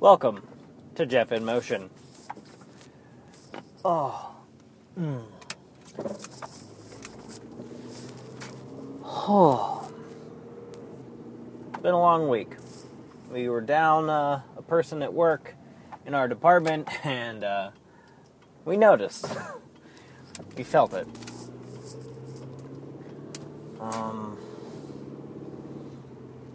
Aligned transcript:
Welcome 0.00 0.46
to 0.94 1.04
Jeff 1.06 1.32
in 1.32 1.44
Motion. 1.44 1.90
Oh. 3.84 4.36
Mm. 4.96 5.24
Oh. 9.02 9.90
Been 11.82 11.94
a 11.94 11.98
long 11.98 12.28
week. 12.28 12.52
We 13.32 13.48
were 13.48 13.60
down 13.60 14.08
uh, 14.08 14.42
a 14.56 14.62
person 14.62 15.02
at 15.02 15.12
work 15.12 15.56
in 16.06 16.14
our 16.14 16.28
department, 16.28 16.88
and 17.04 17.42
uh, 17.42 17.70
we 18.64 18.76
noticed. 18.76 19.26
we 20.56 20.62
felt 20.62 20.94
it. 20.94 21.08
Um, 23.80 24.38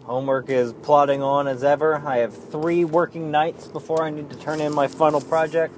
homework 0.04 0.50
is 0.50 0.72
plodding 0.72 1.22
on 1.22 1.48
as 1.48 1.64
ever. 1.64 2.02
I 2.06 2.18
have 2.18 2.34
three 2.50 2.84
working 2.84 3.30
nights 3.30 3.68
before 3.68 4.04
I 4.04 4.10
need 4.10 4.30
to 4.30 4.36
turn 4.36 4.60
in 4.60 4.74
my 4.74 4.86
final 4.86 5.20
project 5.20 5.74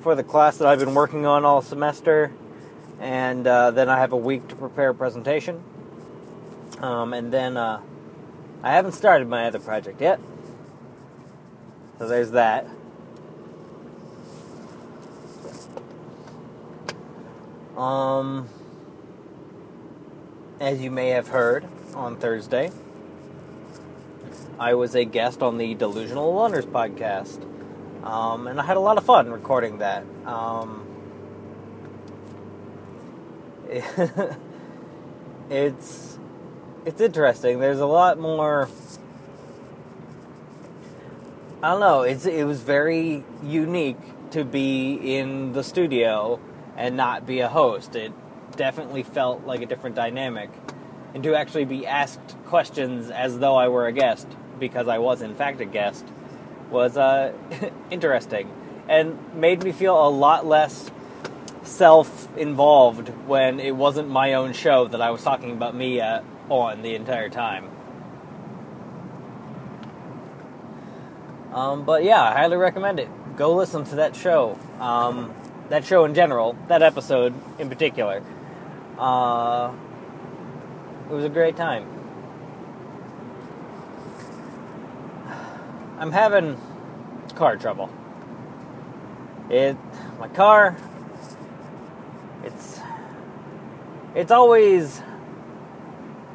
for 0.00 0.14
the 0.14 0.22
class 0.22 0.58
that 0.58 0.68
I've 0.68 0.78
been 0.78 0.94
working 0.94 1.26
on 1.26 1.44
all 1.44 1.62
semester, 1.62 2.32
and 3.00 3.46
uh, 3.46 3.72
then 3.72 3.88
I 3.88 3.98
have 3.98 4.12
a 4.12 4.16
week 4.16 4.46
to 4.48 4.56
prepare 4.56 4.90
a 4.90 4.94
presentation. 4.94 5.62
Um, 6.78 7.12
and 7.12 7.32
then 7.32 7.56
uh, 7.56 7.80
I 8.62 8.72
haven't 8.72 8.92
started 8.92 9.28
my 9.28 9.46
other 9.46 9.58
project 9.58 10.00
yet. 10.00 10.20
So 11.98 12.06
there's 12.06 12.30
that. 12.32 12.68
Um, 17.76 18.48
as 20.60 20.80
you 20.80 20.90
may 20.90 21.08
have 21.08 21.28
heard 21.28 21.66
on 21.96 22.16
Thursday, 22.16 22.70
I 24.58 24.74
was 24.74 24.94
a 24.94 25.04
guest 25.04 25.42
on 25.42 25.58
the 25.58 25.74
Delusional 25.74 26.32
Wonders 26.32 26.66
podcast. 26.66 27.42
Um, 28.04 28.46
and 28.46 28.60
I 28.60 28.64
had 28.64 28.76
a 28.76 28.80
lot 28.80 28.98
of 28.98 29.04
fun 29.04 29.30
recording 29.30 29.78
that. 29.78 30.04
Um, 30.24 30.86
it's 35.50 36.18
it's 36.84 37.00
interesting. 37.00 37.58
There's 37.58 37.80
a 37.80 37.86
lot 37.86 38.18
more. 38.18 38.68
I 41.62 41.70
don't 41.70 41.80
know. 41.80 42.02
It's 42.02 42.26
it 42.26 42.44
was 42.44 42.60
very 42.60 43.24
unique 43.42 43.98
to 44.30 44.44
be 44.44 44.94
in 45.16 45.52
the 45.52 45.64
studio 45.64 46.38
and 46.76 46.96
not 46.96 47.26
be 47.26 47.40
a 47.40 47.48
host. 47.48 47.96
It 47.96 48.12
definitely 48.54 49.02
felt 49.02 49.44
like 49.44 49.62
a 49.62 49.66
different 49.66 49.96
dynamic, 49.96 50.50
and 51.14 51.22
to 51.22 51.34
actually 51.34 51.64
be 51.64 51.86
asked 51.86 52.36
questions 52.46 53.10
as 53.10 53.38
though 53.38 53.56
I 53.56 53.68
were 53.68 53.86
a 53.86 53.92
guest 53.92 54.26
because 54.58 54.88
I 54.88 54.98
was 54.98 55.22
in 55.22 55.34
fact 55.34 55.60
a 55.60 55.64
guest 55.64 56.04
was 56.70 56.96
uh, 56.96 57.32
interesting 57.90 58.50
and 58.88 59.18
made 59.34 59.62
me 59.62 59.72
feel 59.72 60.06
a 60.06 60.10
lot 60.10 60.46
less 60.46 60.90
self 61.62 62.34
involved 62.36 63.08
when 63.26 63.60
it 63.60 63.74
wasn't 63.74 64.08
my 64.08 64.34
own 64.34 64.52
show 64.52 64.86
that 64.88 65.00
I 65.00 65.10
was 65.10 65.22
talking 65.22 65.52
about 65.52 65.74
me 65.74 66.00
uh, 66.00 66.22
on 66.48 66.82
the 66.82 66.94
entire 66.94 67.28
time. 67.28 67.70
Um, 71.52 71.84
but 71.84 72.04
yeah, 72.04 72.22
I 72.22 72.32
highly 72.32 72.56
recommend 72.56 73.00
it. 73.00 73.08
Go 73.36 73.54
listen 73.54 73.84
to 73.84 73.96
that 73.96 74.14
show. 74.14 74.58
Um, 74.78 75.34
that 75.70 75.84
show 75.84 76.04
in 76.04 76.14
general, 76.14 76.56
that 76.68 76.82
episode 76.82 77.34
in 77.58 77.68
particular. 77.68 78.22
Uh, 78.98 79.72
it 81.08 81.12
was 81.12 81.24
a 81.24 81.28
great 81.28 81.56
time. 81.56 81.86
I'm 85.98 86.12
having 86.12 86.60
car 87.34 87.56
trouble. 87.56 87.90
It 89.50 89.76
my 90.18 90.28
car 90.28 90.76
it's 92.42 92.80
it's 94.14 94.30
always 94.30 95.02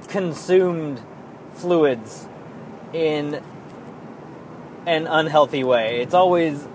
consumed 0.08 1.02
fluids 1.54 2.28
in 2.94 3.42
an 4.86 5.08
unhealthy 5.08 5.64
way. 5.64 6.02
It's 6.02 6.14
always 6.14 6.68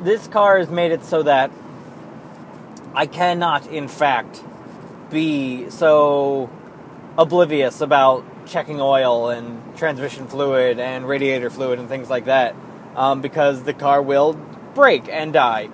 this 0.00 0.26
car 0.28 0.58
has 0.58 0.70
made 0.70 0.92
it 0.92 1.04
so 1.04 1.22
that 1.22 1.50
I 2.94 3.06
cannot 3.06 3.66
in 3.66 3.88
fact 3.88 4.42
be 5.10 5.70
so 5.70 6.50
oblivious 7.18 7.80
about 7.80 8.24
checking 8.46 8.80
oil 8.80 9.28
and 9.28 9.76
transmission 9.76 10.26
fluid 10.26 10.78
and 10.78 11.06
radiator 11.06 11.50
fluid 11.50 11.78
and 11.78 11.88
things 11.88 12.08
like 12.10 12.24
that 12.26 12.54
um, 12.96 13.20
because 13.20 13.62
the 13.62 13.74
car 13.74 14.02
will 14.02 14.34
break 14.74 15.08
and 15.08 15.32
die 15.32 15.68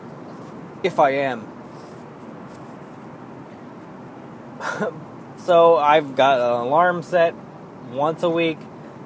if 0.83 0.99
I 0.99 1.11
am. 1.11 1.47
so 5.39 5.77
I've 5.77 6.17
got 6.17 6.39
an 6.41 6.67
alarm 6.67 7.03
set 7.03 7.35
once 7.91 8.23
a 8.23 8.31
week, 8.31 8.59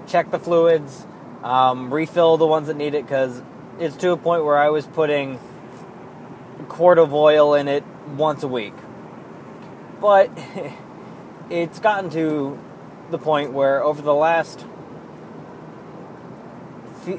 check 0.06 0.30
the 0.30 0.38
fluids, 0.38 1.06
um, 1.42 1.92
refill 1.92 2.36
the 2.36 2.46
ones 2.46 2.68
that 2.68 2.76
need 2.76 2.94
it 2.94 3.04
because 3.04 3.42
it's 3.78 3.96
to 3.96 4.12
a 4.12 4.16
point 4.16 4.44
where 4.44 4.58
I 4.58 4.70
was 4.70 4.86
putting 4.86 5.38
a 6.58 6.64
quart 6.64 6.98
of 6.98 7.14
oil 7.14 7.54
in 7.54 7.68
it 7.68 7.84
once 8.16 8.42
a 8.42 8.48
week. 8.48 8.74
But 10.00 10.30
it's 11.50 11.80
gotten 11.80 12.10
to 12.10 12.58
the 13.10 13.18
point 13.18 13.52
where 13.52 13.82
over 13.82 14.00
the 14.00 14.14
last 14.14 14.64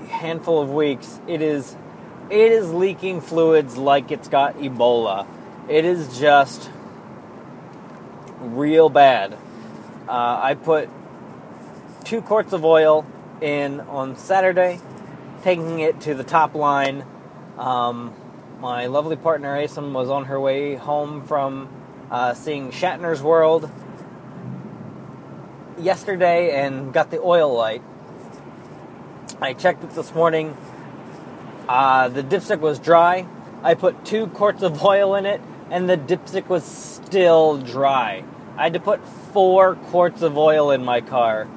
handful 0.10 0.62
of 0.62 0.72
weeks, 0.72 1.20
it 1.28 1.42
is 1.42 1.76
it 2.30 2.52
is 2.52 2.72
leaking 2.72 3.20
fluids 3.20 3.78
like 3.78 4.10
it's 4.10 4.30
got 4.30 4.56
Ebola. 4.58 5.28
It 5.68 5.84
is 5.84 6.18
just 6.18 6.72
real 8.40 8.90
bad. 8.90 9.34
Uh, 10.08 10.40
I 10.42 10.56
put 10.56 10.90
two 12.06 12.22
quarts 12.22 12.54
of 12.54 12.64
oil 12.64 13.06
in 13.42 13.82
on 13.82 14.16
Saturday, 14.16 14.80
taking 15.44 15.80
it 15.80 16.00
to 16.02 16.14
the 16.14 16.24
top 16.24 16.56
line. 16.56 17.06
Um, 17.58 18.14
my 18.62 18.86
lovely 18.86 19.18
partner 19.18 19.58
Asim 19.58 19.92
was 19.92 20.10
on 20.10 20.26
her 20.26 20.40
way 20.40 20.76
home 20.76 21.28
from 21.28 21.68
uh, 22.10 22.34
seeing 22.34 22.72
Shatner's 22.72 23.22
World 23.22 23.70
yesterday 25.82 26.64
and 26.64 26.94
got 26.94 27.12
the 27.12 27.20
oil 27.20 27.54
light. 27.54 27.84
I 29.42 29.54
checked 29.54 29.84
it 29.84 29.92
this 29.92 30.14
morning. 30.14 30.56
Uh, 31.68 32.10
the 32.10 32.24
dipstick 32.24 32.60
was 32.60 32.80
dry. 32.80 33.28
I 33.64 33.76
put 33.76 34.06
two 34.06 34.28
quarts 34.28 34.64
of 34.64 34.84
oil 34.84 35.16
in 35.16 35.26
it, 35.26 35.42
and 35.70 35.90
the 35.90 35.98
dipstick 35.98 36.48
was 36.48 36.64
still 36.64 37.58
dry. 37.58 38.24
I 38.58 38.64
had 38.64 38.74
to 38.74 38.80
put 38.80 39.06
four 39.34 39.76
quarts 39.76 40.22
of 40.22 40.38
oil 40.38 40.72
in 40.72 40.84
my 40.84 41.02
car 41.02 41.48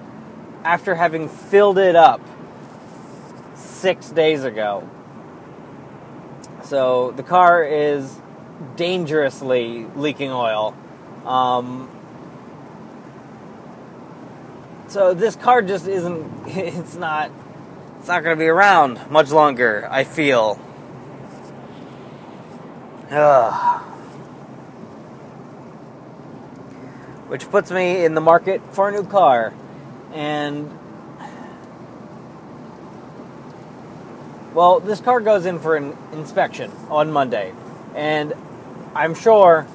after 0.65 0.95
having 0.95 1.29
filled 1.29 1.79
it 1.79 1.97
up 1.97 2.21
six 3.55 4.11
days 4.11 4.45
ago. 4.45 4.89
So 6.63 7.11
the 7.11 7.23
car 7.23 7.63
is 7.63 8.21
dangerously 8.77 9.87
leaking 9.95 10.31
oil. 10.31 10.75
Um, 11.27 11.91
so 14.95 15.13
this 15.13 15.35
car 15.35 15.61
just 15.61 15.89
isn't. 15.89 16.47
It's 16.47 16.95
not. 16.95 17.33
It's 17.99 18.07
not 18.07 18.23
going 18.23 18.39
to 18.39 18.41
be 18.41 18.47
around 18.47 19.11
much 19.11 19.33
longer. 19.33 19.89
I 19.91 20.05
feel. 20.05 20.61
Ugh. 23.11 23.81
Which 27.27 27.51
puts 27.51 27.73
me 27.73 28.05
in 28.05 28.15
the 28.15 28.21
market 28.21 28.63
for 28.71 28.89
a 28.89 28.93
new 28.93 29.05
car, 29.05 29.53
and 30.13 30.71
well, 34.55 34.79
this 34.79 35.01
car 35.01 35.19
goes 35.19 35.45
in 35.45 35.59
for 35.59 35.75
an 35.75 35.97
inspection 36.13 36.71
on 36.89 37.11
Monday, 37.11 37.53
and 37.97 38.33
I'm 38.95 39.17
sure 39.17 39.67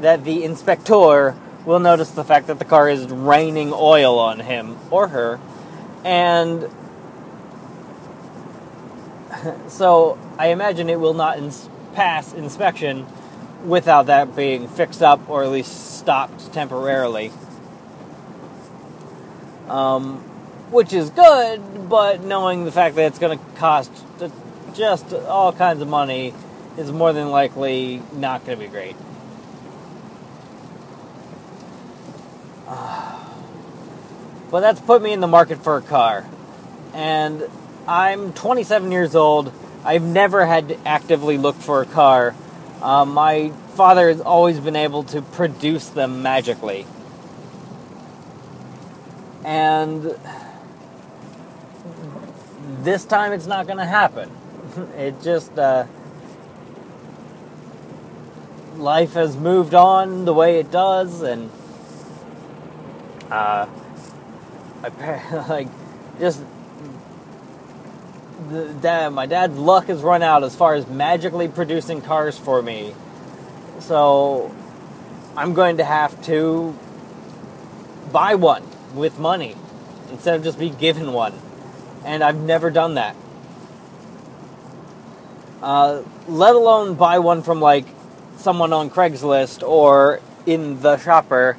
that 0.00 0.22
the 0.22 0.44
inspector 0.44 1.34
will 1.70 1.78
notice 1.78 2.10
the 2.10 2.24
fact 2.24 2.48
that 2.48 2.58
the 2.58 2.64
car 2.64 2.88
is 2.90 3.06
raining 3.06 3.70
oil 3.72 4.18
on 4.18 4.40
him 4.40 4.76
or 4.90 5.06
her. 5.06 5.38
And 6.04 6.68
so 9.68 10.18
I 10.36 10.48
imagine 10.48 10.90
it 10.90 10.98
will 10.98 11.14
not 11.14 11.38
ins- 11.38 11.68
pass 11.94 12.32
inspection 12.32 13.06
without 13.64 14.06
that 14.06 14.34
being 14.34 14.66
fixed 14.66 15.00
up 15.00 15.30
or 15.30 15.44
at 15.44 15.50
least 15.50 15.98
stopped 15.98 16.52
temporarily. 16.52 17.30
Um, 19.68 20.16
which 20.72 20.92
is 20.92 21.10
good, 21.10 21.88
but 21.88 22.20
knowing 22.24 22.64
the 22.64 22.72
fact 22.72 22.96
that 22.96 23.06
it's 23.06 23.20
going 23.20 23.38
to 23.38 23.44
cost 23.54 23.92
just 24.74 25.12
all 25.12 25.52
kinds 25.52 25.80
of 25.80 25.86
money 25.86 26.34
is 26.76 26.90
more 26.90 27.12
than 27.12 27.30
likely 27.30 28.02
not 28.12 28.44
going 28.44 28.58
to 28.58 28.64
be 28.64 28.68
great. 28.68 28.96
But 34.50 34.60
that's 34.60 34.80
put 34.80 35.02
me 35.02 35.12
in 35.12 35.20
the 35.20 35.26
market 35.26 35.62
for 35.62 35.76
a 35.76 35.82
car. 35.82 36.26
And 36.94 37.48
I'm 37.86 38.32
27 38.32 38.92
years 38.92 39.14
old. 39.14 39.52
I've 39.84 40.02
never 40.02 40.44
had 40.44 40.68
to 40.68 40.88
actively 40.88 41.38
look 41.38 41.56
for 41.56 41.82
a 41.82 41.86
car. 41.86 42.34
Uh, 42.82 43.04
my 43.04 43.50
father 43.74 44.08
has 44.08 44.20
always 44.20 44.60
been 44.60 44.76
able 44.76 45.04
to 45.04 45.22
produce 45.22 45.88
them 45.88 46.22
magically. 46.22 46.86
And 49.44 50.16
this 52.82 53.04
time 53.04 53.32
it's 53.32 53.46
not 53.46 53.66
going 53.66 53.78
to 53.78 53.84
happen. 53.84 54.30
it 54.96 55.20
just, 55.22 55.58
uh, 55.58 55.86
life 58.76 59.14
has 59.14 59.36
moved 59.36 59.74
on 59.74 60.24
the 60.24 60.34
way 60.34 60.58
it 60.58 60.70
does, 60.70 61.22
and, 61.22 61.50
uh, 63.30 63.66
I, 64.82 65.44
like, 65.48 65.68
just 66.18 66.42
the, 68.48 68.74
dad, 68.80 69.12
my 69.12 69.26
dad's 69.26 69.56
luck 69.56 69.86
has 69.86 70.02
run 70.02 70.22
out 70.22 70.42
as 70.42 70.54
far 70.54 70.74
as 70.74 70.86
magically 70.86 71.48
producing 71.48 72.00
cars 72.00 72.38
for 72.38 72.62
me. 72.62 72.94
So 73.80 74.54
I'm 75.36 75.54
going 75.54 75.76
to 75.78 75.84
have 75.84 76.22
to 76.26 76.76
buy 78.12 78.34
one 78.34 78.64
with 78.94 79.18
money 79.18 79.56
instead 80.10 80.34
of 80.34 80.42
just 80.42 80.58
be 80.58 80.70
given 80.70 81.12
one. 81.12 81.34
And 82.04 82.22
I've 82.24 82.36
never 82.36 82.70
done 82.70 82.94
that. 82.94 83.14
Uh, 85.62 86.02
let 86.26 86.54
alone 86.54 86.94
buy 86.94 87.18
one 87.18 87.42
from 87.42 87.60
like 87.60 87.84
someone 88.38 88.72
on 88.72 88.88
Craigslist 88.90 89.66
or 89.66 90.20
in 90.46 90.80
the 90.80 90.96
shopper, 90.96 91.58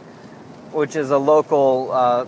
which 0.71 0.95
is 0.95 1.11
a 1.11 1.17
local, 1.17 1.91
uh, 1.91 2.25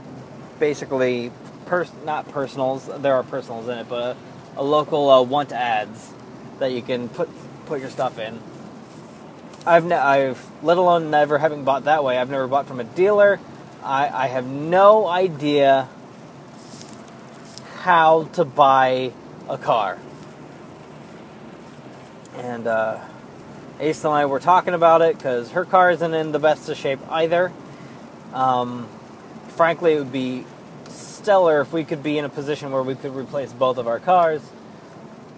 basically, 0.60 1.31
pers- 1.66 1.92
not 2.06 2.30
personals. 2.30 2.90
There 3.01 3.16
are 3.16 3.24
personals 3.24 3.68
in 3.68 3.80
it, 3.80 3.90
but 3.90 4.18
a 4.56 4.63
local 4.63 5.10
uh, 5.10 5.22
want 5.22 5.51
ads 5.51 6.12
that 6.60 6.72
you 6.72 6.81
can 6.81 7.10
put 7.10 7.30
put 7.66 7.80
your 7.80 7.90
stuff 7.90 8.19
in. 8.19 8.40
I've 9.66 9.86
ne- 9.86 9.95
I've 9.95 10.45
let 10.62 10.78
alone 10.78 11.10
never 11.10 11.38
having 11.38 11.63
bought 11.63 11.86
that 11.86 12.04
way. 12.04 12.18
I've 12.18 12.30
never 12.30 12.48
bought 12.48 12.68
from 12.68 12.80
a 12.80 12.84
dealer. 12.84 13.40
I, 13.84 14.10
I 14.25 14.28
have 14.28 14.46
no 14.46 15.07
idea 15.07 15.89
how 17.80 18.25
to 18.34 18.46
buy 18.46 19.12
a 19.50 19.57
car. 19.57 19.98
And 22.36 22.68
uh, 22.68 23.00
Ace 23.80 24.04
and 24.04 24.13
I 24.13 24.25
were 24.25 24.39
talking 24.39 24.74
about 24.74 25.01
it 25.01 25.18
because 25.18 25.51
her 25.51 25.66
car 25.66 25.92
isn't 25.92 26.13
in 26.13 26.31
the 26.31 26.39
best 26.39 26.69
of 26.69 26.78
shape 26.78 27.00
either. 27.10 27.51
Um, 28.34 28.88
frankly, 29.50 29.94
it 29.94 30.00
would 30.00 30.12
be 30.12 30.46
stellar 30.90 31.62
if 31.62 31.72
we 31.72 31.84
could 31.84 32.04
be 32.04 32.18
in 32.18 32.26
a 32.26 32.30
position 32.30 32.72
where 32.72 32.84
we 32.84 32.96
could 32.96 33.16
replace 33.16 33.54
both 33.54 33.78
of 33.78 33.88
our 33.88 34.00
cars. 34.00 34.42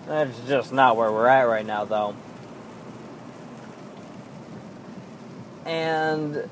That's 0.08 0.38
just 0.48 0.72
not 0.72 0.96
where 0.98 1.12
we're 1.12 1.28
at 1.28 1.44
right 1.44 1.66
now, 1.66 1.86
though. 1.86 2.16
And. 5.66 6.50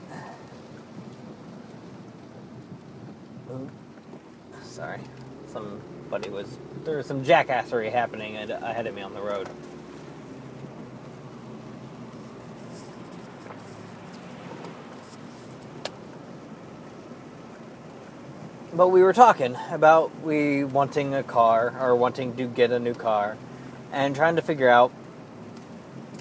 Sorry. 4.63 4.99
Somebody 5.47 6.29
was. 6.29 6.57
There 6.83 6.97
was 6.97 7.05
some 7.05 7.23
jackassery 7.23 7.91
happening 7.91 8.35
ahead 8.35 8.87
of 8.87 8.95
me 8.95 9.01
on 9.01 9.13
the 9.13 9.21
road. 9.21 9.47
But 18.75 18.87
we 18.87 19.03
were 19.03 19.13
talking 19.13 19.55
about 19.69 20.11
we 20.21 20.63
wanting 20.63 21.13
a 21.13 21.23
car 21.23 21.75
or 21.79 21.95
wanting 21.95 22.35
to 22.37 22.47
get 22.47 22.71
a 22.71 22.79
new 22.79 22.93
car 22.93 23.37
and 23.91 24.15
trying 24.15 24.35
to 24.35 24.41
figure 24.41 24.69
out 24.69 24.91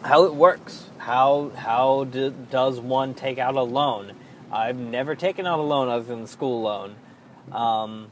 how 0.02 0.24
it 0.24 0.34
works. 0.34 0.90
How 0.98 1.50
how 1.56 2.04
do, 2.04 2.30
does 2.30 2.78
one 2.78 3.14
take 3.14 3.38
out 3.38 3.54
a 3.54 3.62
loan? 3.62 4.12
I've 4.52 4.76
never 4.76 5.14
taken 5.14 5.46
out 5.46 5.58
a 5.58 5.62
loan 5.62 5.88
other 5.88 6.04
than 6.04 6.22
the 6.22 6.28
school 6.28 6.62
loan. 6.62 6.94
Um, 7.50 8.10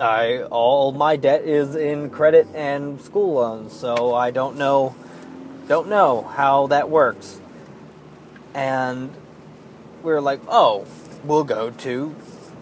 i 0.00 0.42
all 0.50 0.90
my 0.92 1.16
debt 1.16 1.44
is 1.44 1.76
in 1.76 2.10
credit 2.10 2.48
and 2.54 3.00
school 3.00 3.34
loans 3.34 3.72
so 3.72 4.14
i 4.14 4.30
don't 4.30 4.56
know 4.56 4.96
don't 5.68 5.88
know 5.88 6.22
how 6.22 6.66
that 6.66 6.90
works. 6.90 7.40
And 8.54 9.10
we're 10.02 10.20
like 10.20 10.40
oh 10.48 10.86
will 11.24 11.44
go 11.44 11.70
to 11.70 12.14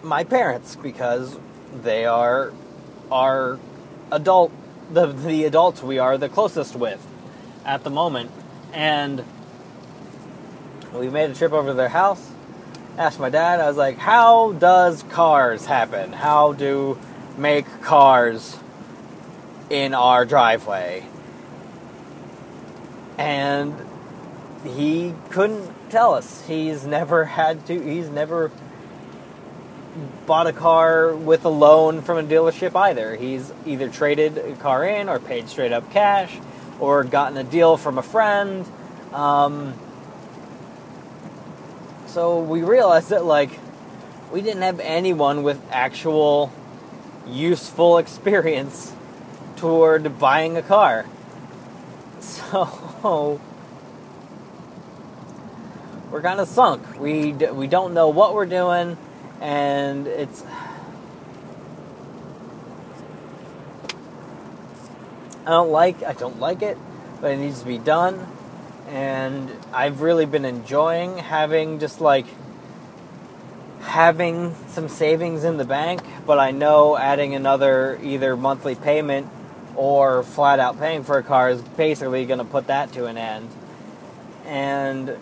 my 0.03 0.25
parents 0.25 0.77
because 0.77 1.39
they 1.83 2.05
are 2.05 2.53
our 3.11 3.59
adult 4.13 4.53
the 4.93 5.07
the 5.07 5.45
adults 5.45 5.83
we 5.83 5.99
are 5.99 6.19
the 6.19 6.29
closest 6.29 6.77
with 6.77 7.07
at 7.65 7.85
the 7.85 7.91
moment. 7.91 8.31
And 8.73 9.25
we 10.93 11.09
made 11.09 11.31
a 11.31 11.35
trip 11.35 11.53
over 11.53 11.69
to 11.69 11.75
their 11.75 11.89
house 11.89 12.31
asked 12.99 13.21
my 13.21 13.31
dad 13.31 13.61
i 13.61 13.69
was 13.69 13.77
like 13.77 13.97
how 13.99 14.53
does 14.53 15.03
cars 15.05 15.67
happen? 15.67 16.13
How 16.13 16.53
do 16.53 16.99
make 17.39 17.67
cars 17.81 18.59
in 19.71 19.95
our 19.95 20.27
driveway? 20.27 21.07
And 23.17 23.75
he 24.65 25.15
couldn't 25.31 25.91
tell 25.91 26.15
us. 26.15 26.47
He's 26.47 26.87
never 26.87 27.25
had 27.25 27.67
to, 27.67 27.81
he's 27.83 28.09
never 28.09 28.51
bought 30.27 30.47
a 30.47 30.53
car 30.53 31.15
with 31.15 31.45
a 31.45 31.49
loan 31.49 32.03
from 32.03 32.19
a 32.19 32.23
dealership 32.23 32.77
either. 32.77 33.17
He's 33.17 33.53
either 33.67 33.89
traded 33.89 34.39
a 34.39 34.55
car 34.57 34.85
in 34.85 35.09
or 35.09 35.19
paid 35.19 35.49
straight 35.49 35.73
up 35.73 35.91
cash 35.93 36.39
or 36.79 37.05
gotten 37.05 37.37
a 37.37 37.45
deal 37.45 37.77
from 37.77 37.99
a 37.99 38.03
friend. 38.03 38.67
Um, 39.13 39.75
so 42.07 42.41
we 42.41 42.63
realized 42.63 43.11
that, 43.11 43.25
like, 43.25 43.51
we 44.33 44.41
didn't 44.43 44.63
have 44.63 44.81
anyone 44.81 45.43
with 45.43 45.61
actual 45.71 46.53
useful 47.27 47.99
experience 47.99 48.93
toward 49.57 50.19
buying 50.19 50.57
a 50.57 50.63
car. 50.63 51.07
So 52.21 53.41
we're 56.11 56.23
kind 56.23 56.41
of 56.41 56.49
sunk. 56.49 56.99
We 56.99 57.33
we 57.33 57.67
don't 57.67 57.95
know 57.95 58.09
what 58.09 58.35
we're 58.35 58.47
doing, 58.47 58.97
and 59.41 60.07
it's. 60.07 60.45
I 65.47 65.51
don't 65.51 65.71
like 65.71 66.03
I 66.03 66.13
don't 66.13 66.39
like 66.39 66.63
it, 66.63 66.77
but 67.21 67.33
it 67.33 67.37
needs 67.37 67.61
to 67.61 67.67
be 67.67 67.79
done. 67.79 68.27
And 68.89 69.51
I've 69.73 70.01
really 70.01 70.27
been 70.27 70.45
enjoying 70.45 71.19
having 71.19 71.79
just 71.79 72.01
like 72.01 72.27
having 73.81 74.55
some 74.69 74.89
savings 74.89 75.45
in 75.45 75.57
the 75.57 75.65
bank, 75.65 76.03
but 76.27 76.39
I 76.39 76.51
know 76.51 76.97
adding 76.97 77.35
another 77.35 77.99
either 78.03 78.37
monthly 78.37 78.75
payment 78.75 79.29
or 79.77 80.23
flat 80.23 80.59
out 80.59 80.79
paying 80.79 81.05
for 81.05 81.19
a 81.19 81.23
car 81.23 81.51
is 81.51 81.63
basically 81.63 82.27
going 82.27 82.39
to 82.39 82.45
put 82.45 82.67
that 82.67 82.93
to 82.93 83.07
an 83.07 83.17
end. 83.17 83.49
And 84.45 85.17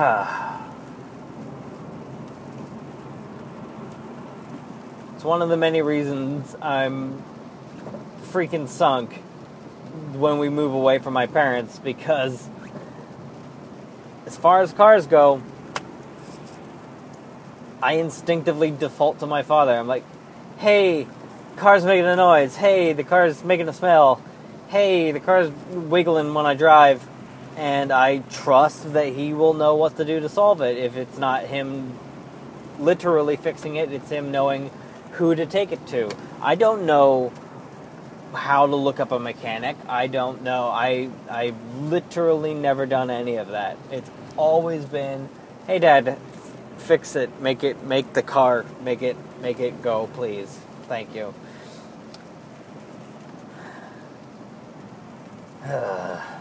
it's 5.14 5.24
one 5.24 5.42
of 5.42 5.50
the 5.50 5.58
many 5.58 5.82
reasons 5.82 6.56
I'm 6.62 7.22
freaking 8.32 8.66
sunk 8.66 9.12
when 10.14 10.38
we 10.38 10.48
move 10.48 10.72
away 10.72 11.00
from 11.00 11.12
my 11.12 11.26
parents 11.26 11.78
because 11.78 12.48
as 14.24 14.38
far 14.38 14.62
as 14.62 14.72
cars 14.72 15.06
go, 15.06 15.42
I 17.82 17.94
instinctively 17.94 18.70
default 18.70 19.18
to 19.18 19.26
my 19.26 19.42
father. 19.42 19.72
I'm 19.72 19.86
like, 19.86 20.04
hey, 20.56 21.06
car's 21.56 21.84
making 21.84 22.06
a 22.06 22.16
noise. 22.16 22.56
Hey, 22.56 22.94
the 22.94 23.04
car's 23.04 23.44
making 23.44 23.68
a 23.68 23.74
smell. 23.74 24.22
Hey, 24.68 25.12
the 25.12 25.20
car's 25.20 25.50
wiggling 25.70 26.32
when 26.32 26.46
I 26.46 26.54
drive 26.54 27.06
and 27.60 27.92
I 27.92 28.20
trust 28.20 28.94
that 28.94 29.08
he 29.08 29.34
will 29.34 29.52
know 29.52 29.74
what 29.74 29.98
to 29.98 30.04
do 30.06 30.18
to 30.18 30.30
solve 30.30 30.62
it. 30.62 30.78
If 30.78 30.96
it's 30.96 31.18
not 31.18 31.44
him 31.44 31.98
literally 32.78 33.36
fixing 33.36 33.76
it, 33.76 33.92
it's 33.92 34.08
him 34.08 34.30
knowing 34.30 34.70
who 35.12 35.34
to 35.34 35.44
take 35.44 35.70
it 35.70 35.86
to. 35.88 36.10
I 36.40 36.54
don't 36.54 36.86
know 36.86 37.30
how 38.32 38.66
to 38.66 38.74
look 38.74 38.98
up 38.98 39.12
a 39.12 39.18
mechanic. 39.18 39.76
I 39.86 40.06
don't 40.06 40.40
know. 40.40 40.68
I 40.68 41.10
I've 41.28 41.54
literally 41.78 42.54
never 42.54 42.86
done 42.86 43.10
any 43.10 43.36
of 43.36 43.48
that. 43.48 43.76
It's 43.90 44.10
always 44.38 44.86
been, 44.86 45.28
"Hey 45.66 45.78
dad, 45.78 46.16
fix 46.78 47.14
it. 47.14 47.42
Make 47.42 47.62
it 47.62 47.84
make 47.84 48.14
the 48.14 48.22
car, 48.22 48.64
make 48.82 49.02
it 49.02 49.18
make 49.42 49.60
it 49.60 49.82
go, 49.82 50.08
please. 50.14 50.60
Thank 50.88 51.14
you." 51.14 51.34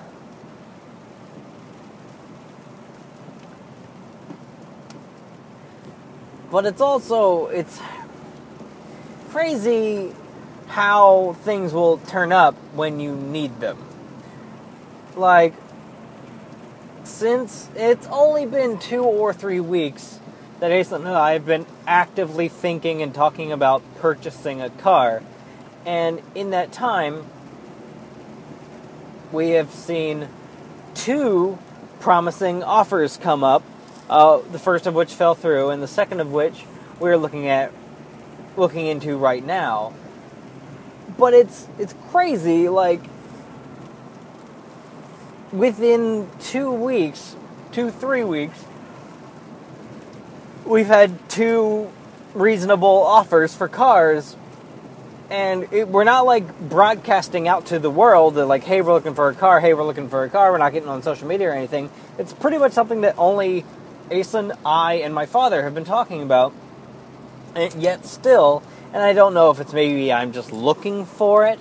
but 6.52 6.66
it's 6.66 6.82
also 6.82 7.48
it's 7.48 7.80
crazy 9.30 10.14
how 10.68 11.36
things 11.42 11.74
will 11.74 11.98
turn 11.98 12.32
up 12.32 12.56
when 12.74 13.00
you 13.00 13.16
need 13.16 13.60
them. 13.60 13.78
Like 15.16 15.54
since 17.04 17.70
it's 17.76 18.08
only 18.08 18.46
been 18.46 18.78
two 18.78 19.04
or 19.04 19.34
three 19.34 19.60
weeks 19.60 20.20
that 20.60 20.72
Aislinn 20.72 21.00
and 21.00 21.08
I 21.10 21.34
have 21.34 21.46
been 21.46 21.66
actively 21.88 22.50
thinking 22.50 23.02
and 23.02 23.14
talking 23.14 23.52
about 23.52 23.82
purchasing 24.00 24.62
a 24.62 24.70
car, 24.70 25.24
and 25.86 26.22
in 26.36 26.50
that 26.50 26.72
time, 26.72 27.26
we 29.32 29.52
have 29.52 29.72
seen 29.72 30.28
two 30.94 31.58
promising 32.00 32.64
offers 32.64 33.18
come 33.18 33.44
up. 33.44 33.64
Uh, 34.10 34.40
the 34.52 34.60
first 34.60 34.88
of 34.88 34.96
which 34.96 35.14
fell 35.14 35.36
through, 35.36 35.70
and 35.70 35.84
the 35.84 35.88
second 35.88 36.20
of 36.20 36.32
which 36.32 36.64
we're 37.00 37.18
looking 37.18 37.48
at, 37.48 37.72
looking 38.58 38.88
into 38.88 39.18
right 39.18 39.46
now. 39.46 39.94
But 41.18 41.34
it's 41.34 41.68
it's 41.78 41.94
crazy. 42.10 42.70
Like 42.70 43.02
within 45.52 46.30
two 46.40 46.72
weeks, 46.72 47.36
two 47.72 47.92
three 47.92 48.24
weeks, 48.24 48.66
we've 50.66 50.88
had 50.88 51.30
two 51.30 51.92
reasonable 52.34 52.88
offers 52.88 53.56
for 53.56 53.68
cars 53.68 54.36
and 55.30 55.72
it, 55.72 55.88
we're 55.88 56.04
not 56.04 56.26
like 56.26 56.60
broadcasting 56.60 57.48
out 57.48 57.68
to 57.68 57.80
the 57.80 57.90
world 57.90 58.36
that 58.36 58.46
like 58.46 58.64
hey 58.64 58.82
we're 58.82 58.94
looking 58.94 59.14
for 59.14 59.30
a 59.30 59.36
car 59.36 59.60
hey 59.60 59.74
we're 59.74 59.84
looking 59.84 60.10
for 60.10 60.24
a 60.24 60.30
car 60.30 60.52
we're 60.52 60.58
not 60.58 60.74
getting 60.74 60.90
on 60.90 61.02
social 61.04 61.28
media 61.28 61.50
or 61.50 61.54
anything 61.54 61.90
it's 62.18 62.34
pretty 62.34 62.58
much 62.58 62.72
something 62.72 63.02
that 63.02 63.16
only 63.18 63.66
Aislinn, 64.10 64.58
I, 64.66 64.96
and 64.96 65.14
my 65.14 65.26
father 65.26 65.64
have 65.64 65.74
been 65.74 65.86
talking 65.86 66.22
about 66.22 66.54
and 67.56 67.74
yet 67.82 68.06
still 68.06 68.64
and 68.94 69.04
I 69.04 69.14
don't 69.14 69.34
know 69.34 69.52
if 69.52 69.60
it's 69.60 69.74
maybe 69.74 70.12
I'm 70.12 70.32
just 70.32 70.52
looking 70.52 71.06
for 71.06 71.46
it 71.46 71.60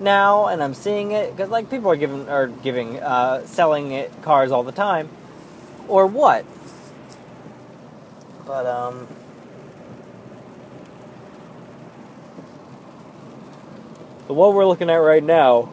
now 0.00 0.46
and 0.46 0.62
I'm 0.62 0.74
seeing 0.74 1.12
it 1.12 1.30
because 1.30 1.50
like 1.50 1.70
people 1.70 1.90
are 1.90 1.96
giving 1.96 2.28
are 2.28 2.46
giving 2.46 3.00
uh, 3.00 3.46
selling 3.46 3.92
it 3.92 4.10
cars 4.22 4.50
all 4.50 4.62
the 4.62 4.72
time 4.72 5.08
or 5.88 6.06
what 6.06 6.44
but 8.46 8.66
um 8.66 9.06
The 14.30 14.34
one 14.34 14.54
we're 14.54 14.64
looking 14.64 14.88
at 14.90 14.94
right 14.94 15.24
now, 15.24 15.70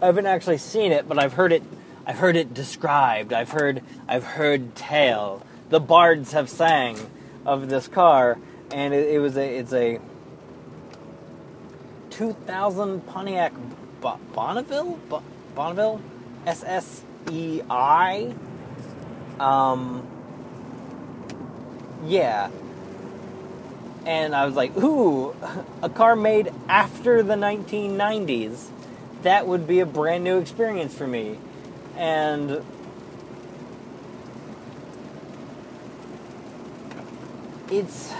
I 0.00 0.06
haven't 0.06 0.24
actually 0.24 0.56
seen 0.56 0.90
it, 0.90 1.06
but 1.06 1.18
I've 1.18 1.34
heard 1.34 1.52
it. 1.52 1.62
I've 2.06 2.18
heard 2.18 2.36
it 2.36 2.52
described. 2.52 3.32
I've 3.32 3.50
heard. 3.50 3.82
I've 4.06 4.24
heard 4.24 4.74
tale. 4.74 5.42
The 5.70 5.80
bards 5.80 6.32
have 6.32 6.50
sang 6.50 6.98
of 7.46 7.68
this 7.68 7.88
car, 7.88 8.38
and 8.72 8.92
it, 8.92 9.14
it 9.14 9.18
was 9.18 9.36
a. 9.36 9.58
It's 9.58 9.72
a 9.72 10.00
2000 12.10 13.06
Pontiac 13.06 13.52
Bonneville. 14.34 14.98
Bonneville, 15.54 16.00
S 16.46 16.62
S 16.64 17.02
E 17.30 17.62
I. 17.70 18.34
Um. 19.40 20.06
Yeah, 22.06 22.50
and 24.06 24.34
I 24.34 24.44
was 24.44 24.54
like, 24.54 24.76
ooh, 24.76 25.34
a 25.82 25.88
car 25.88 26.16
made 26.16 26.52
after 26.68 27.22
the 27.22 27.34
1990s. 27.34 28.68
That 29.22 29.46
would 29.46 29.66
be 29.66 29.80
a 29.80 29.86
brand 29.86 30.24
new 30.24 30.38
experience 30.38 30.94
for 30.94 31.06
me. 31.06 31.38
And 31.96 32.64
it's. 37.70 38.12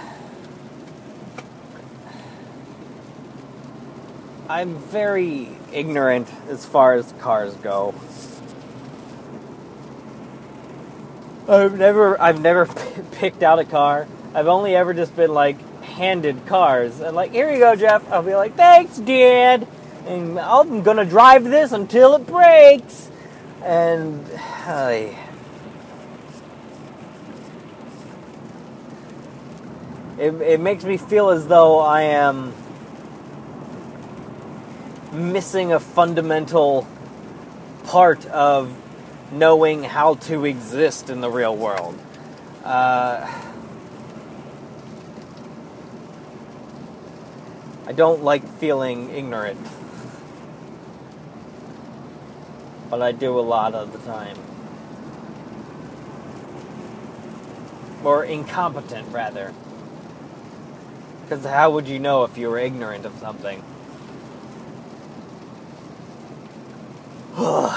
I'm 4.47 4.77
very 4.77 5.49
ignorant 5.73 6.29
as 6.49 6.65
far 6.65 6.93
as 6.93 7.11
cars 7.19 7.53
go. 7.55 7.95
I've 11.47 11.77
never 11.77 12.19
I've 12.19 12.41
never 12.41 12.65
picked 13.11 13.43
out 13.43 13.59
a 13.59 13.65
car. 13.65 14.07
I've 14.33 14.47
only 14.47 14.75
ever 14.75 14.93
just 14.93 15.15
been 15.15 15.33
like, 15.33 15.57
handed 15.83 16.45
cars. 16.45 16.99
And 16.99 17.15
like, 17.15 17.31
here 17.31 17.51
you 17.51 17.59
go, 17.59 17.75
Jeff. 17.75 18.09
I'll 18.11 18.23
be 18.23 18.35
like, 18.35 18.55
thanks, 18.55 18.97
Dad. 18.97 19.67
And 20.05 20.39
I'm 20.39 20.83
gonna 20.83 21.05
drive 21.05 21.43
this 21.45 21.71
until 21.71 22.15
it 22.15 22.27
breaks. 22.27 23.09
And 23.65 24.23
uh, 24.67 25.09
it, 30.19 30.33
it 30.35 30.59
makes 30.59 30.83
me 30.83 30.97
feel 30.97 31.29
as 31.29 31.47
though 31.47 31.79
I 31.79 32.03
am 32.03 32.53
missing 35.11 35.73
a 35.73 35.79
fundamental 35.79 36.87
part 37.85 38.23
of 38.27 38.71
knowing 39.31 39.83
how 39.83 40.13
to 40.13 40.45
exist 40.45 41.09
in 41.09 41.21
the 41.21 41.29
real 41.31 41.55
world. 41.55 41.97
Uh, 42.63 43.27
I 47.87 47.91
don't 47.93 48.23
like 48.23 48.47
feeling 48.59 49.09
ignorant. 49.09 49.59
But 52.89 53.01
I 53.01 53.11
do 53.11 53.39
a 53.39 53.41
lot 53.41 53.73
of 53.73 53.91
the 53.91 53.99
time. 53.99 54.37
Or 58.03 58.23
incompetent, 58.23 59.11
rather. 59.11 59.53
Because 61.23 61.45
how 61.45 61.71
would 61.71 61.87
you 61.87 61.97
know 61.97 62.23
if 62.23 62.37
you 62.37 62.49
were 62.49 62.59
ignorant 62.59 63.05
of 63.05 63.17
something? 63.19 63.63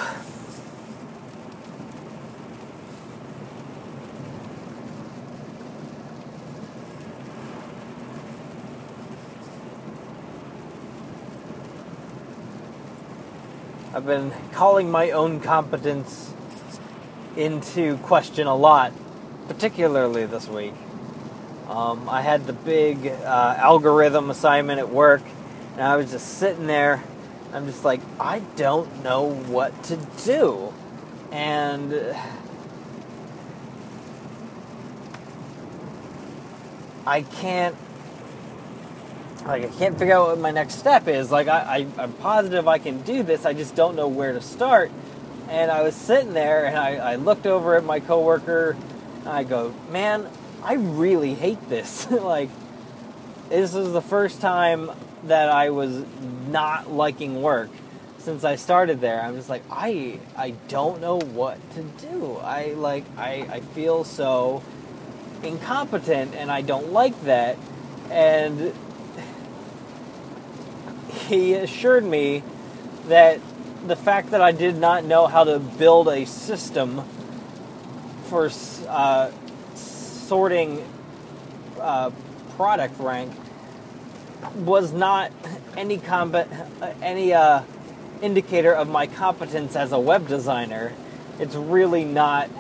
I've 13.99 14.07
been 14.07 14.33
calling 14.53 14.93
my 14.93 15.11
own 15.11 15.41
competence 15.41 16.33
into 17.37 17.97
question 17.97 18.47
a 18.47 18.55
lot, 18.55 18.93
particularly 19.49 20.25
this 20.25 20.47
week. 20.47 20.75
Um, 21.69 22.09
I 22.09 22.23
had 22.23 22.47
the 22.47 22.53
big 22.53 23.09
uh, 23.09 23.57
algorithm 23.59 24.31
assignment 24.31 24.79
at 24.79 24.89
work, 24.89 25.23
and 25.73 25.83
I 25.83 25.97
was 25.97 26.13
just 26.13 26.39
sitting 26.39 26.69
there. 26.69 27.03
I'm 27.53 27.67
just 27.67 27.85
like, 27.85 28.01
I 28.21 28.39
don't 28.55 29.03
know 29.03 29.35
what 29.35 29.83
to 29.85 29.97
do. 30.25 30.73
And. 31.33 31.93
I 37.05 37.23
can't 37.23 37.75
like 39.47 39.65
I 39.65 39.69
can't 39.69 39.99
figure 39.99 40.15
out 40.15 40.29
what 40.29 40.39
my 40.39 40.51
next 40.51 40.79
step 40.79 41.09
is. 41.09 41.31
Like 41.31 41.49
I, 41.49 41.89
I 41.99 42.03
am 42.03 42.13
positive 42.15 42.69
I 42.69 42.79
can 42.79 43.03
do 43.03 43.23
this. 43.23 43.47
I 43.47 43.53
just 43.53 43.75
don't 43.75 43.97
know 43.97 44.09
where 44.09 44.33
to 44.33 44.41
start. 44.41 44.91
And 45.49 45.71
I 45.71 45.83
was 45.83 45.95
sitting 45.95 46.35
there 46.35 46.67
and 46.67 46.77
I, 46.77 46.97
I 46.97 47.17
looked 47.17 47.47
over 47.47 47.77
at 47.77 47.85
my 47.85 48.01
coworker 48.01 48.77
and 49.21 49.29
I 49.29 49.45
go, 49.45 49.75
man, 49.91 50.29
I 50.63 50.75
really 50.75 51.35
hate 51.35 51.69
this. 51.69 52.11
like 52.11 52.51
this 53.49 53.75
is 53.75 53.93
the 53.93 54.03
first 54.03 54.41
time 54.41 54.91
that 55.25 55.49
I 55.49 55.71
was 55.71 56.05
not 56.49 56.93
liking 56.93 57.41
work 57.41 57.71
since 58.19 58.45
I 58.45 58.57
started 58.57 59.01
there. 59.01 59.23
I'm 59.23 59.37
just 59.37 59.49
like 59.49 59.63
I 59.71 60.21
I 60.37 60.51
don't 60.69 61.01
know 61.01 61.19
what 61.19 61.59
to 61.75 61.83
do. 61.83 62.37
I 62.37 62.75
like 62.75 63.05
I 63.17 63.49
I 63.51 63.61
feel 63.61 64.05
so 64.05 64.63
incompetent 65.43 66.35
and 66.35 66.51
I 66.51 66.61
don't 66.61 66.93
like 66.93 67.19
that. 67.23 67.57
And 68.11 68.75
he 71.29 71.55
assured 71.55 72.05
me 72.05 72.43
that 73.07 73.41
the 73.87 73.97
fact 73.97 74.31
that 74.31 74.41
I 74.41 74.53
did 74.53 74.77
not 74.77 75.05
know 75.05 75.27
how 75.27 75.45
to 75.45 75.59
build 75.59 76.09
a 76.09 76.25
system 76.25 77.05
for 78.25 78.51
uh, 78.89 79.31
sorting 79.75 80.85
uh, 81.81 82.11
product 82.57 82.99
rank 82.99 83.33
was 84.57 84.93
not 84.93 85.31
any 85.77 86.01
any 87.03 87.33
uh, 87.33 87.63
indicator 88.23 88.73
of 88.73 88.89
my 88.89 89.07
competence 89.07 89.77
as 89.77 89.93
a 89.93 89.99
web 89.99 90.29
designer. 90.29 90.93
It's 91.39 91.55
really 91.55 92.05
not 92.05 92.51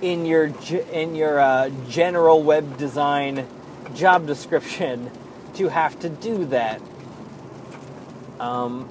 in 0.00 0.26
your 0.26 0.46
in 0.92 1.14
your 1.14 1.40
uh, 1.40 1.70
general 1.88 2.42
web 2.42 2.76
design 2.76 3.46
job 3.94 4.26
description 4.26 5.10
to 5.54 5.68
have 5.68 5.98
to 6.00 6.08
do 6.08 6.46
that. 6.46 6.80
Um, 8.40 8.88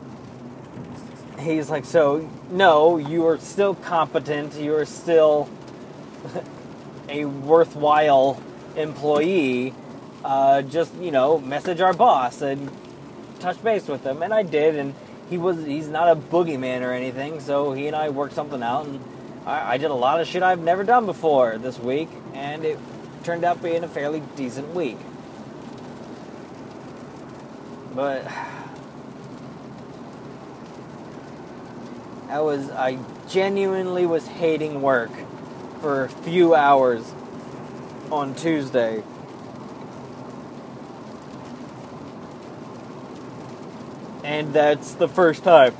he's 1.39 1.69
like, 1.69 1.85
so 1.85 2.29
no, 2.49 2.97
you 2.97 3.25
are 3.27 3.37
still 3.37 3.75
competent. 3.75 4.55
You 4.55 4.75
are 4.75 4.85
still 4.85 5.49
a 7.09 7.25
worthwhile 7.25 8.41
employee, 8.75 9.73
uh, 10.23 10.61
just 10.61 10.93
you 10.95 11.11
know, 11.11 11.39
message 11.39 11.81
our 11.81 11.93
boss 11.93 12.41
and 12.41 12.71
touch 13.39 13.61
base 13.63 13.87
with 13.87 14.05
him, 14.05 14.21
and 14.21 14.33
I 14.33 14.43
did, 14.43 14.75
and 14.75 14.93
he 15.29 15.37
was 15.37 15.63
he's 15.65 15.87
not 15.87 16.09
a 16.09 16.15
boogeyman 16.15 16.81
or 16.81 16.91
anything, 16.91 17.39
so 17.39 17.73
he 17.73 17.87
and 17.87 17.95
I 17.95 18.09
worked 18.09 18.33
something 18.33 18.61
out, 18.61 18.85
and 18.85 18.99
I, 19.45 19.73
I 19.73 19.77
did 19.77 19.91
a 19.91 19.95
lot 19.95 20.21
of 20.21 20.27
shit 20.27 20.43
I've 20.43 20.59
never 20.59 20.83
done 20.83 21.05
before 21.05 21.57
this 21.57 21.79
week, 21.79 22.09
and 22.33 22.63
it 22.63 22.77
turned 23.23 23.43
out 23.43 23.61
being 23.61 23.83
a 23.83 23.87
fairly 23.87 24.21
decent 24.35 24.73
week. 24.73 24.97
But 27.93 28.25
I 32.29 32.39
was 32.39 32.69
I 32.71 32.97
genuinely 33.27 34.05
was 34.05 34.25
hating 34.25 34.81
work 34.81 35.11
for 35.81 36.05
a 36.05 36.09
few 36.09 36.55
hours 36.55 37.13
on 38.09 38.35
Tuesday. 38.35 39.03
And 44.23 44.53
that's 44.53 44.93
the 44.93 45.09
first 45.09 45.43
time 45.43 45.75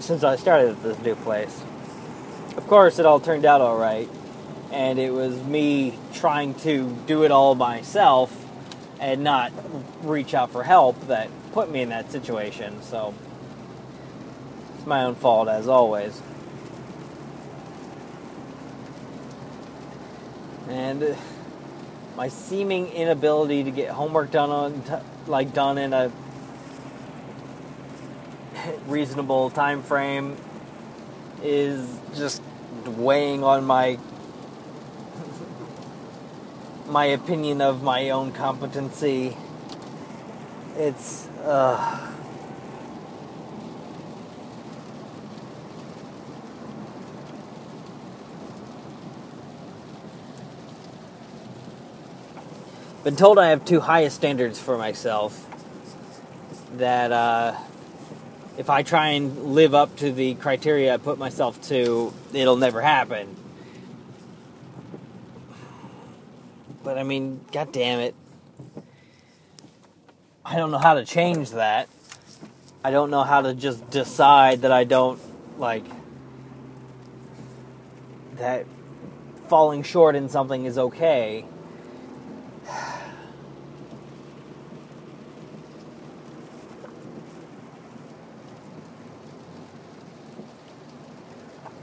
since 0.00 0.24
I 0.24 0.34
started 0.34 0.70
at 0.70 0.82
this 0.82 0.98
new 0.98 1.14
place. 1.14 1.62
Of 2.56 2.66
course, 2.66 2.98
it 2.98 3.06
all 3.06 3.20
turned 3.20 3.44
out 3.44 3.60
all 3.60 3.76
right, 3.76 4.08
and 4.72 4.98
it 4.98 5.12
was 5.12 5.40
me 5.44 5.96
trying 6.12 6.54
to 6.54 6.90
do 7.06 7.22
it 7.22 7.30
all 7.30 7.54
myself 7.54 8.39
and 9.00 9.24
not 9.24 9.50
reach 10.02 10.34
out 10.34 10.52
for 10.52 10.62
help 10.62 11.08
that 11.08 11.30
put 11.52 11.70
me 11.70 11.80
in 11.80 11.88
that 11.88 12.12
situation. 12.12 12.82
So 12.82 13.14
it's 14.76 14.86
my 14.86 15.04
own 15.04 15.14
fault 15.14 15.48
as 15.48 15.66
always. 15.66 16.20
And 20.68 21.02
uh, 21.02 21.14
my 22.16 22.28
seeming 22.28 22.88
inability 22.88 23.64
to 23.64 23.70
get 23.70 23.90
homework 23.90 24.30
done 24.30 24.50
on 24.50 25.02
like 25.26 25.54
done 25.54 25.78
in 25.78 25.92
a 25.94 26.12
reasonable 28.86 29.48
time 29.50 29.82
frame 29.82 30.36
is 31.42 31.88
just 32.14 32.42
weighing 32.84 33.42
on 33.42 33.64
my 33.64 33.98
my 36.90 37.04
opinion 37.06 37.60
of 37.60 37.82
my 37.82 38.10
own 38.10 38.32
competency. 38.32 39.36
It's 40.76 41.28
uh 41.44 42.10
been 53.04 53.16
told 53.16 53.38
I 53.38 53.50
have 53.50 53.64
too 53.64 53.80
high 53.80 54.00
a 54.00 54.10
standards 54.10 54.58
for 54.58 54.76
myself. 54.76 55.46
That 56.76 57.12
uh, 57.12 57.56
if 58.58 58.68
I 58.68 58.82
try 58.82 59.10
and 59.10 59.54
live 59.54 59.74
up 59.74 59.96
to 59.96 60.12
the 60.12 60.34
criteria 60.34 60.94
I 60.94 60.96
put 60.96 61.18
myself 61.18 61.60
to, 61.68 62.12
it'll 62.32 62.56
never 62.56 62.80
happen. 62.80 63.36
But 66.82 66.96
I 66.98 67.02
mean, 67.02 67.44
god 67.52 67.72
damn 67.72 68.00
it. 68.00 68.14
I 70.44 70.56
don't 70.56 70.70
know 70.70 70.78
how 70.78 70.94
to 70.94 71.04
change 71.04 71.50
that. 71.50 71.88
I 72.82 72.90
don't 72.90 73.10
know 73.10 73.22
how 73.22 73.42
to 73.42 73.52
just 73.52 73.90
decide 73.90 74.62
that 74.62 74.72
I 74.72 74.84
don't 74.84 75.20
like 75.58 75.84
that 78.36 78.64
falling 79.48 79.82
short 79.82 80.16
in 80.16 80.30
something 80.30 80.64
is 80.64 80.78
okay. 80.78 81.44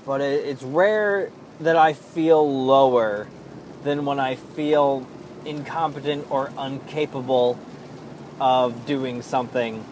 but 0.05 0.21
it's 0.21 0.63
rare 0.63 1.31
that 1.59 1.75
I 1.75 1.93
feel 1.93 2.65
lower 2.65 3.27
than 3.87 4.05
when 4.05 4.19
I 4.19 4.35
feel 4.35 5.07
incompetent 5.45 6.29
or 6.29 6.51
incapable 6.59 7.57
of 8.39 8.85
doing 8.85 9.21
something 9.21 9.83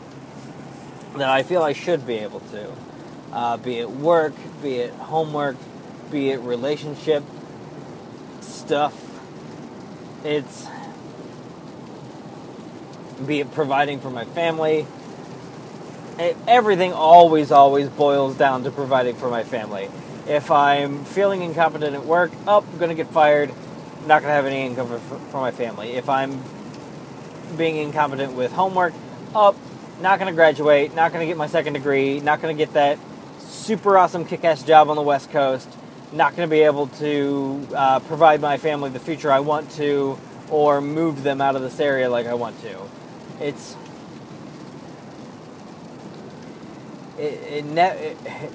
that 1.15 1.29
I 1.29 1.43
feel 1.43 1.63
I 1.63 1.73
should 1.73 2.05
be 2.05 2.15
able 2.15 2.41
to. 2.41 2.71
Uh, 3.31 3.57
be 3.57 3.79
it 3.79 3.89
work, 3.89 4.33
be 4.61 4.75
it 4.75 4.93
homework, 4.93 5.55
be 6.11 6.29
it 6.29 6.41
relationship 6.41 7.23
stuff. 8.41 8.93
It's 10.23 10.67
be 13.25 13.39
it 13.39 13.51
providing 13.53 14.01
for 14.01 14.09
my 14.09 14.25
family. 14.25 14.85
Everything 16.47 16.91
always, 16.91 17.51
always 17.51 17.87
boils 17.89 18.35
down 18.35 18.63
to 18.63 18.71
providing 18.71 19.15
for 19.15 19.29
my 19.29 19.43
family. 19.43 19.89
If 20.27 20.51
I'm 20.51 21.05
feeling 21.05 21.41
incompetent 21.43 21.95
at 21.95 22.05
work, 22.05 22.31
oh, 22.47 22.65
I'm 22.69 22.77
going 22.77 22.89
to 22.89 22.95
get 22.95 23.07
fired. 23.07 23.53
Not 24.05 24.21
going 24.21 24.29
to 24.29 24.35
have 24.35 24.45
any 24.45 24.65
income 24.65 24.87
for, 24.87 24.99
for 24.99 25.41
my 25.41 25.51
family. 25.51 25.93
If 25.93 26.09
I'm 26.09 26.41
being 27.57 27.77
incompetent 27.77 28.33
with 28.33 28.51
homework, 28.51 28.93
up, 29.33 29.55
not 30.01 30.19
going 30.19 30.31
to 30.31 30.35
graduate. 30.35 30.93
Not 30.93 31.11
going 31.11 31.21
to 31.21 31.25
get 31.25 31.37
my 31.37 31.47
second 31.47 31.73
degree. 31.73 32.19
Not 32.19 32.41
going 32.41 32.55
to 32.55 32.65
get 32.65 32.73
that 32.73 32.99
super 33.39 33.97
awesome 33.97 34.25
kick-ass 34.25 34.63
job 34.63 34.89
on 34.89 34.95
the 34.95 35.01
West 35.01 35.31
Coast. 35.31 35.69
Not 36.11 36.35
going 36.35 36.47
to 36.47 36.51
be 36.51 36.61
able 36.61 36.87
to 36.87 37.67
uh, 37.75 37.99
provide 38.01 38.41
my 38.41 38.57
family 38.57 38.89
the 38.89 38.99
future 38.99 39.31
I 39.31 39.39
want 39.39 39.71
to, 39.71 40.17
or 40.51 40.81
move 40.81 41.23
them 41.23 41.41
out 41.41 41.55
of 41.55 41.61
this 41.63 41.79
area 41.79 42.09
like 42.09 42.27
I 42.27 42.35
want 42.35 42.61
to. 42.61 42.79
It's 43.39 43.75
it, 47.17 47.65
it, 47.67 48.17
it 48.25 48.51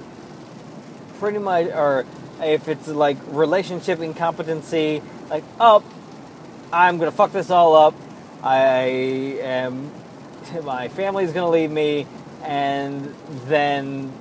pretty 1.19 1.39
much, 1.39 1.67
or 1.67 2.07
if 2.41 2.69
it's 2.69 2.87
like 2.89 3.17
relationship 3.29 4.01
incompetency, 4.01 5.03
like, 5.31 5.45
oh, 5.61 5.83
I'm 6.73 6.99
gonna 6.99 7.13
fuck 7.13 7.33
this 7.33 7.51
all 7.51 7.77
up. 7.77 7.95
I 8.43 8.83
am, 9.41 9.93
my 10.65 10.89
family's 10.89 11.33
gonna 11.33 11.51
leave 11.51 11.71
me, 11.71 12.07
and 12.43 13.15
then 13.47 14.13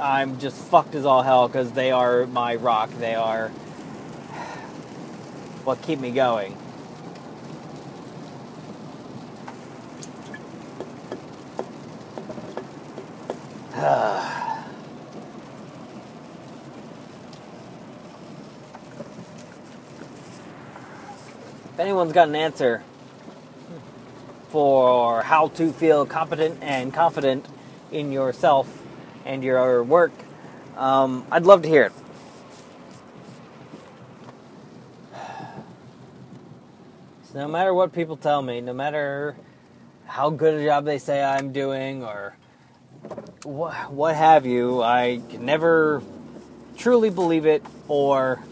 I'm 0.00 0.38
just 0.38 0.56
fucked 0.56 0.94
as 0.94 1.04
all 1.04 1.22
hell 1.22 1.46
because 1.46 1.72
they 1.72 1.92
are 1.92 2.26
my 2.26 2.56
rock. 2.56 2.90
They 2.90 3.14
are 3.14 3.48
what 5.64 5.80
keep 5.82 6.00
me 6.00 6.10
going. 6.10 6.56
If 21.80 21.84
anyone's 21.84 22.12
got 22.12 22.28
an 22.28 22.36
answer 22.36 22.82
for 24.50 25.22
how 25.22 25.48
to 25.48 25.72
feel 25.72 26.04
competent 26.04 26.58
and 26.62 26.92
confident 26.92 27.46
in 27.90 28.12
yourself 28.12 28.86
and 29.24 29.42
your 29.42 29.82
work, 29.82 30.12
um, 30.76 31.24
I'd 31.30 31.44
love 31.44 31.62
to 31.62 31.68
hear 31.70 31.84
it. 31.84 31.92
So 37.22 37.38
no 37.38 37.48
matter 37.48 37.72
what 37.72 37.94
people 37.94 38.18
tell 38.18 38.42
me, 38.42 38.60
no 38.60 38.74
matter 38.74 39.34
how 40.04 40.28
good 40.28 40.60
a 40.60 40.62
job 40.62 40.84
they 40.84 40.98
say 40.98 41.24
I'm 41.24 41.50
doing 41.50 42.04
or 42.04 42.36
what, 43.42 43.90
what 43.90 44.16
have 44.16 44.44
you, 44.44 44.82
I 44.82 45.22
can 45.30 45.46
never 45.46 46.02
truly 46.76 47.08
believe 47.08 47.46
it 47.46 47.64
or 47.88 48.42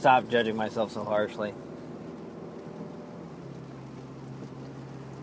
stop 0.00 0.26
judging 0.30 0.56
myself 0.56 0.90
so 0.90 1.04
harshly. 1.04 1.52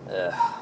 Ugh. 0.08 0.54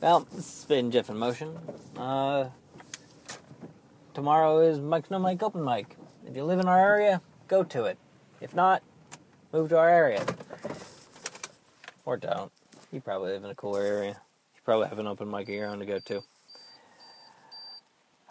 Well, 0.00 0.20
this 0.32 0.60
has 0.60 0.64
been 0.64 0.90
Jeff 0.90 1.10
in 1.10 1.18
Motion. 1.18 1.58
Uh, 1.94 2.48
tomorrow 4.14 4.60
is 4.60 4.80
Mike's 4.80 5.10
No 5.10 5.18
Mike 5.18 5.42
Open 5.42 5.62
Mic. 5.62 5.94
If 6.26 6.34
you 6.34 6.44
live 6.44 6.58
in 6.58 6.68
our 6.68 6.80
area, 6.80 7.20
go 7.48 7.64
to 7.64 7.84
it. 7.84 7.98
If 8.40 8.54
not, 8.54 8.82
move 9.52 9.68
to 9.68 9.76
our 9.76 9.90
area. 9.90 10.24
Or 12.06 12.16
don't. 12.16 12.50
You 12.90 13.02
probably 13.02 13.32
live 13.32 13.44
in 13.44 13.50
a 13.50 13.54
cooler 13.54 13.82
area 13.82 14.22
probably 14.68 14.86
have 14.86 14.98
an 14.98 15.06
open 15.06 15.30
mic 15.30 15.48
of 15.48 15.54
your 15.54 15.66
own 15.66 15.78
to 15.78 15.86
go 15.86 15.98
to. 15.98 16.22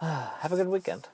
Have 0.00 0.52
a 0.52 0.54
good 0.54 0.68
weekend. 0.68 1.08